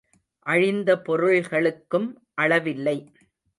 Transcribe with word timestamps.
அழிந்த 0.45 0.89
பொருள்களுக்கும் 1.01 2.09
அளவில்லை. 2.41 2.97